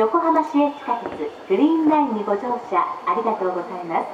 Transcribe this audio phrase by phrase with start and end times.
[0.00, 1.12] 横浜市営地下鉄
[1.46, 4.08] グリーンラインにご乗車ありがとうございます。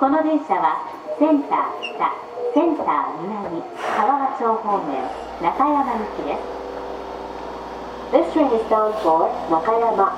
[0.00, 0.82] この電車は
[1.16, 2.10] センター北
[2.52, 3.62] センター南
[3.96, 4.98] 川和町方面
[5.40, 6.42] 中山行きです。
[8.10, 10.10] This train is bound for 中山。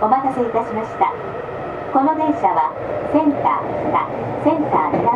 [0.00, 1.12] お待たせいたしました。
[1.92, 2.70] この電車は
[3.12, 5.07] センター北センター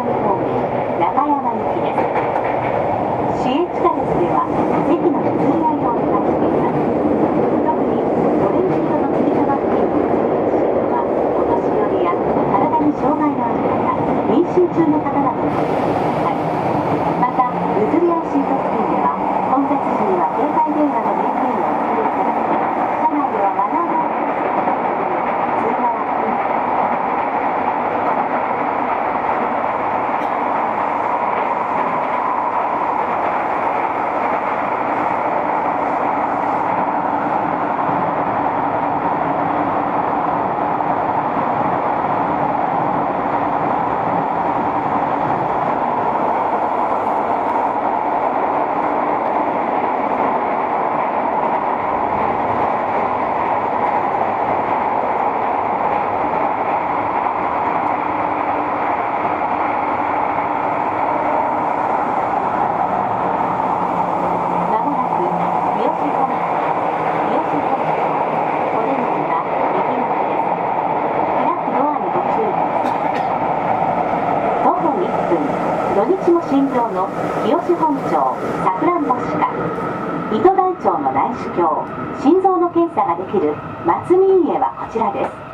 [81.34, 81.86] 視鏡
[82.20, 83.54] 心臓の検査ができる
[83.86, 85.51] 松見家はこちらです。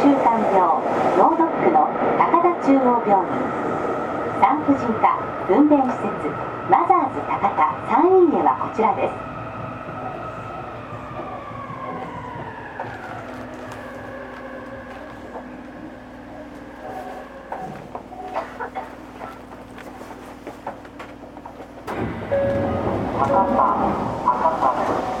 [0.00, 0.56] 活習慣病
[1.18, 1.86] 脳ドックの
[2.16, 3.28] 高田中央病院
[4.40, 6.08] 産婦人科分娩施設
[6.70, 9.30] マザーズ高田三院へはこちらです。
[23.18, 23.44] 博多
[24.24, 24.72] 博多
[25.04, 25.19] です。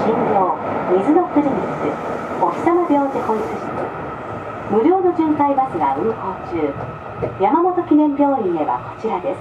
[0.00, 0.56] 診療
[0.96, 3.62] 水のクリニックお日様病児保育室
[4.72, 6.14] 無料の巡回バスが運行
[6.50, 6.72] 中。
[7.40, 9.40] 山本記念病院へはこちらです。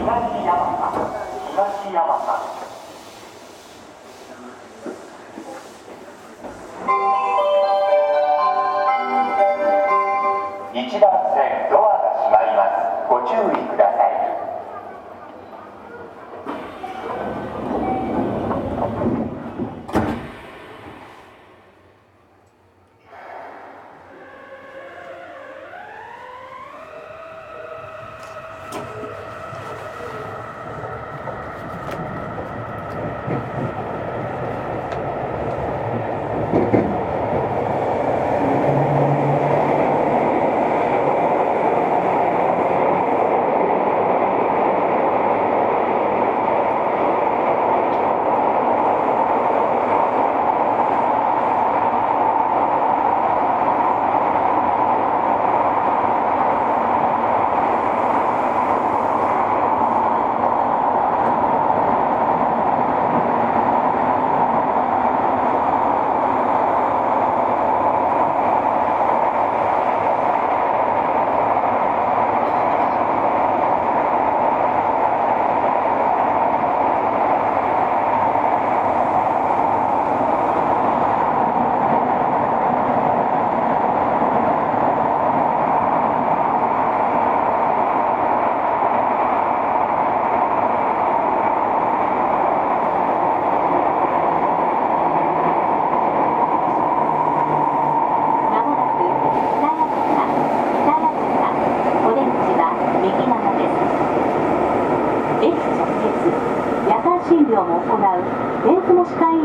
[0.00, 0.10] 東
[0.46, 0.58] 山
[1.52, 2.61] 東山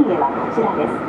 [0.08, 1.08] 雲歯科医院へはこちらです。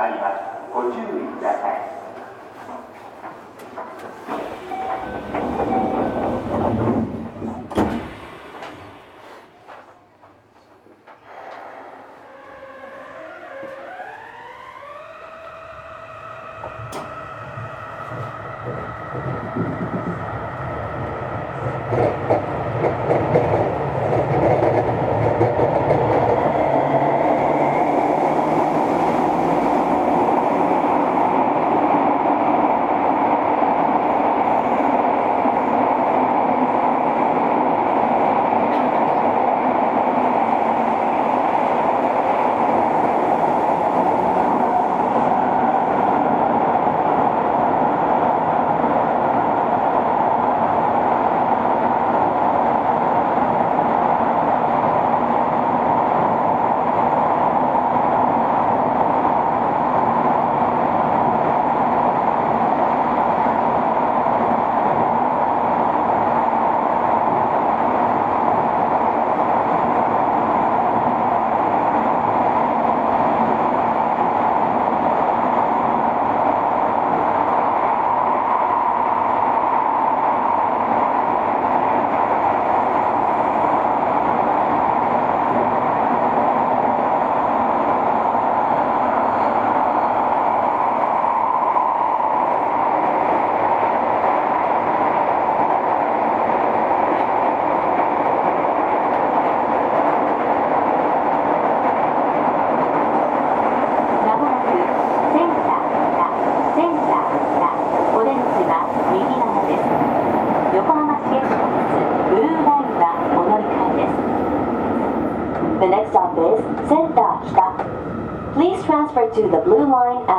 [0.00, 0.34] あります。
[0.72, 1.02] ご注意
[1.38, 1.55] ください。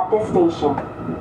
[0.09, 1.16] the station.